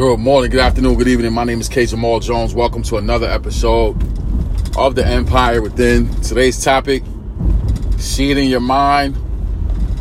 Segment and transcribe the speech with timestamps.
[0.00, 1.34] Good morning, good afternoon, good evening.
[1.34, 1.84] My name is K.
[1.84, 2.54] Jamal Jones.
[2.54, 4.02] Welcome to another episode
[4.74, 6.08] of The Empire Within.
[6.22, 7.02] Today's topic
[7.98, 9.14] see it in your mind,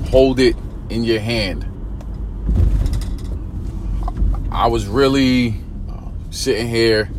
[0.07, 0.55] hold it
[0.89, 1.65] in your hand.
[4.53, 5.55] I was really
[5.89, 7.09] uh, sitting here,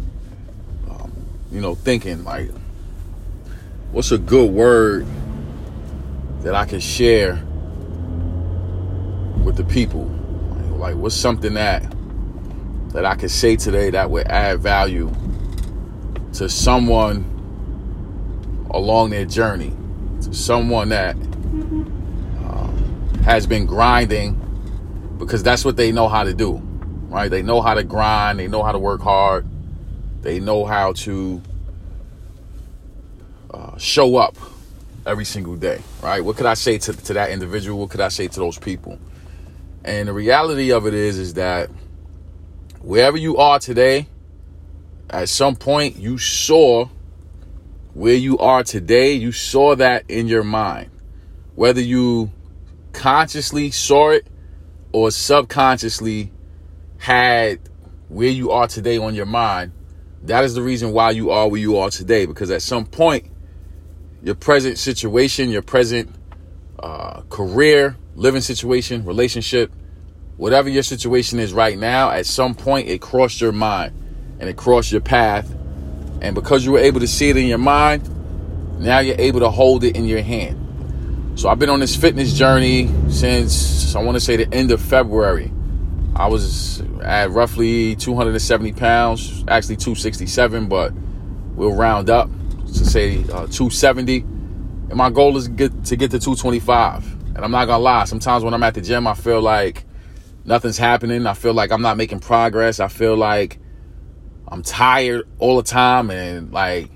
[0.88, 1.12] um,
[1.52, 2.50] you know, thinking, like,
[3.92, 5.06] what's a good word
[6.40, 7.34] that I can share
[9.44, 10.06] with the people?
[10.78, 11.99] Like, what's something that
[12.92, 15.12] that I could say today that would add value
[16.34, 17.24] to someone
[18.70, 19.72] along their journey,
[20.22, 21.16] to someone that
[22.44, 22.70] uh,
[23.24, 24.36] has been grinding
[25.18, 26.54] because that's what they know how to do,
[27.08, 27.30] right?
[27.30, 29.46] They know how to grind, they know how to work hard,
[30.22, 31.42] they know how to
[33.52, 34.36] uh, show up
[35.06, 36.24] every single day, right?
[36.24, 37.80] What could I say to, to that individual?
[37.80, 38.98] What could I say to those people?
[39.84, 41.70] And the reality of it is, is that
[42.80, 44.08] wherever you are today,
[45.08, 46.88] at some point you saw
[47.94, 50.90] where you are today, you saw that in your mind.
[51.54, 52.30] Whether you
[52.92, 54.26] consciously saw it
[54.92, 56.32] or subconsciously
[56.98, 57.60] had
[58.08, 59.72] where you are today on your mind,
[60.22, 62.26] that is the reason why you are where you are today.
[62.26, 63.26] Because at some point,
[64.22, 66.14] your present situation, your present
[66.78, 69.72] uh, career, living situation, relationship,
[70.40, 73.92] whatever your situation is right now, at some point it crossed your mind
[74.40, 75.54] and it crossed your path.
[76.22, 78.08] And because you were able to see it in your mind,
[78.80, 81.38] now you're able to hold it in your hand.
[81.38, 84.80] So I've been on this fitness journey since I want to say the end of
[84.80, 85.52] February.
[86.16, 90.94] I was at roughly 270 pounds, actually 267, but
[91.54, 92.30] we'll round up
[92.66, 94.20] to say uh, 270.
[94.20, 95.50] And my goal is to
[95.96, 97.36] get to 225.
[97.36, 99.84] And I'm not gonna lie, sometimes when I'm at the gym, I feel like
[100.50, 101.26] nothing's happening.
[101.26, 102.80] I feel like I'm not making progress.
[102.80, 103.58] I feel like
[104.48, 106.90] I'm tired all the time and like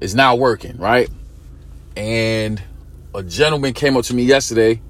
[0.00, 1.08] it's not working, right?
[1.96, 2.60] And
[3.14, 4.82] a gentleman came up to me yesterday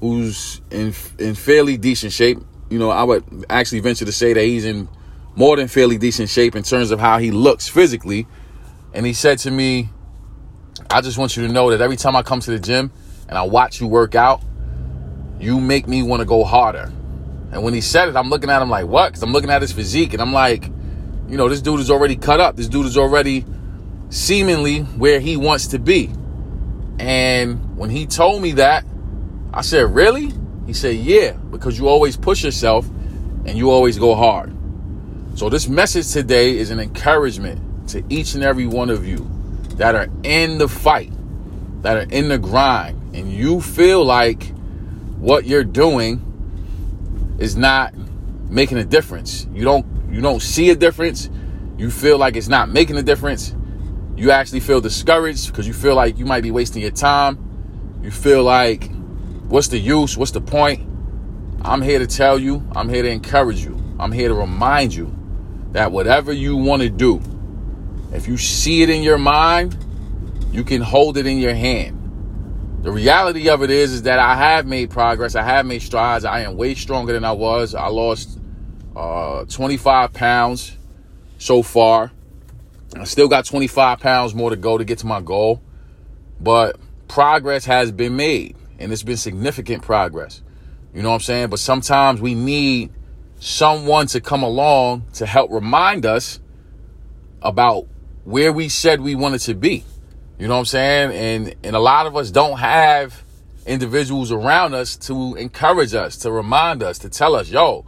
[0.00, 2.38] who's in in fairly decent shape.
[2.70, 4.88] You know, I would actually venture to say that he's in
[5.36, 8.26] more than fairly decent shape in terms of how he looks physically.
[8.94, 9.90] And he said to me,
[10.90, 12.90] I just want you to know that every time I come to the gym
[13.28, 14.42] and I watch you work out,
[15.38, 16.90] you make me want to go harder.
[17.52, 19.08] And when he said it, I'm looking at him like, what?
[19.08, 20.64] Because I'm looking at his physique and I'm like,
[21.28, 22.56] you know, this dude is already cut up.
[22.56, 23.44] This dude is already
[24.08, 26.10] seemingly where he wants to be.
[26.98, 28.84] And when he told me that,
[29.52, 30.32] I said, really?
[30.66, 32.86] He said, yeah, because you always push yourself
[33.44, 34.50] and you always go hard.
[35.34, 39.28] So this message today is an encouragement to each and every one of you
[39.76, 41.12] that are in the fight,
[41.82, 44.54] that are in the grind, and you feel like
[45.18, 46.31] what you're doing
[47.42, 47.92] is not
[48.48, 49.48] making a difference.
[49.52, 51.28] You don't you don't see a difference.
[51.76, 53.54] You feel like it's not making a difference.
[54.16, 58.00] You actually feel discouraged because you feel like you might be wasting your time.
[58.02, 58.90] You feel like
[59.48, 60.16] what's the use?
[60.16, 60.88] What's the point?
[61.62, 63.76] I'm here to tell you, I'm here to encourage you.
[63.98, 65.14] I'm here to remind you
[65.72, 67.20] that whatever you want to do,
[68.12, 69.76] if you see it in your mind,
[70.52, 72.01] you can hold it in your hand.
[72.82, 75.36] The reality of it is, is that I have made progress.
[75.36, 76.24] I have made strides.
[76.24, 77.76] I am way stronger than I was.
[77.76, 78.40] I lost
[78.96, 80.76] uh, 25 pounds
[81.38, 82.10] so far.
[82.96, 85.62] I still got 25 pounds more to go to get to my goal,
[86.40, 86.76] but
[87.06, 90.42] progress has been made, and it's been significant progress.
[90.92, 91.50] You know what I'm saying?
[91.50, 92.90] But sometimes we need
[93.38, 96.40] someone to come along to help remind us
[97.40, 97.86] about
[98.24, 99.84] where we said we wanted to be.
[100.42, 101.12] You know what I'm saying?
[101.12, 103.22] And and a lot of us don't have
[103.64, 107.84] individuals around us to encourage us, to remind us, to tell us, yo,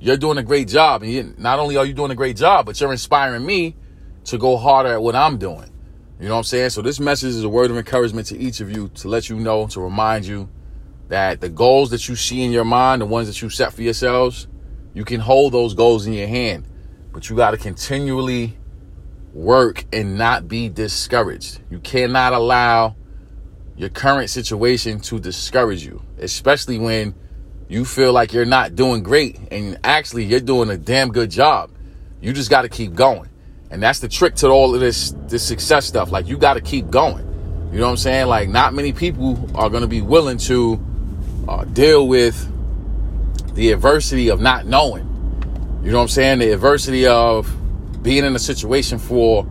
[0.00, 1.02] you're doing a great job.
[1.02, 3.76] And you, not only are you doing a great job, but you're inspiring me
[4.24, 5.70] to go harder at what I'm doing.
[6.18, 6.70] You know what I'm saying?
[6.70, 9.38] So this message is a word of encouragement to each of you to let you
[9.38, 10.48] know, to remind you
[11.08, 13.82] that the goals that you see in your mind, the ones that you set for
[13.82, 14.48] yourselves,
[14.94, 16.66] you can hold those goals in your hand.
[17.12, 18.56] But you got to continually
[19.36, 21.60] work and not be discouraged.
[21.70, 22.96] You cannot allow
[23.76, 27.14] your current situation to discourage you, especially when
[27.68, 31.70] you feel like you're not doing great and actually you're doing a damn good job.
[32.22, 33.28] You just got to keep going.
[33.70, 36.10] And that's the trick to all of this this success stuff.
[36.10, 37.24] Like you got to keep going.
[37.72, 38.28] You know what I'm saying?
[38.28, 40.82] Like not many people are going to be willing to
[41.46, 42.52] uh, deal with
[43.54, 45.04] the adversity of not knowing.
[45.84, 46.38] You know what I'm saying?
[46.38, 47.54] The adversity of
[48.06, 49.46] being in a situation for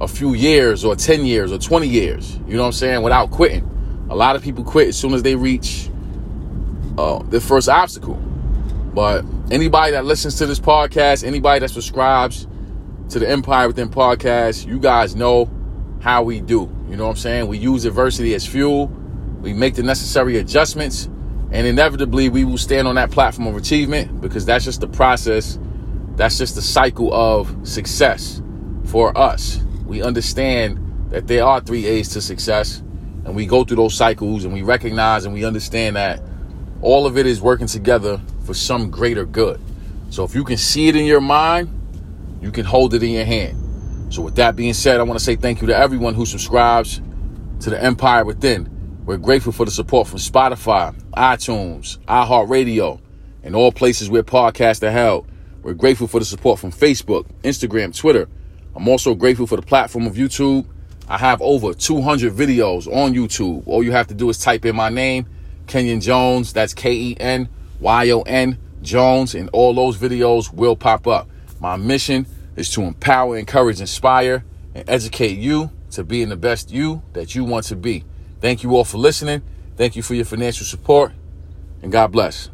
[0.00, 3.30] a few years or 10 years or 20 years, you know what I'm saying, without
[3.30, 3.68] quitting.
[4.10, 5.90] A lot of people quit as soon as they reach
[6.98, 8.16] uh, first obstacle.
[8.94, 12.46] But Anybody that listens to this podcast, anybody that subscribes
[13.10, 15.50] to the Empire Within podcast, you guys know
[16.00, 16.74] how we do.
[16.88, 17.48] You know what I'm saying?
[17.48, 18.86] We use adversity as fuel.
[19.42, 21.04] We make the necessary adjustments,
[21.50, 25.58] and inevitably we will stand on that platform of achievement because that's just the process.
[26.16, 28.42] That's just the cycle of success
[28.86, 29.62] for us.
[29.86, 32.78] We understand that there are three A's to success,
[33.24, 36.20] and we go through those cycles and we recognize and we understand that
[36.80, 39.60] all of it is working together for some greater good.
[40.10, 41.70] So if you can see it in your mind,
[42.42, 44.12] you can hold it in your hand.
[44.12, 47.00] So with that being said, I want to say thank you to everyone who subscribes
[47.60, 48.68] to the Empire Within.
[49.06, 53.00] We're grateful for the support from Spotify, iTunes, iHeartRadio,
[53.42, 55.26] and all places where podcasts are held.
[55.62, 58.28] We're grateful for the support from Facebook, Instagram, Twitter.
[58.74, 60.66] I'm also grateful for the platform of YouTube.
[61.08, 63.62] I have over 200 videos on YouTube.
[63.66, 65.26] All you have to do is type in my name,
[65.66, 66.52] Kenyon Jones.
[66.52, 67.48] That's K E N
[67.80, 71.28] Y O N Jones, and all those videos will pop up.
[71.60, 72.26] My mission
[72.56, 74.44] is to empower, encourage, inspire,
[74.74, 78.04] and educate you to being the best you that you want to be.
[78.40, 79.42] Thank you all for listening.
[79.76, 81.12] Thank you for your financial support,
[81.82, 82.51] and God bless.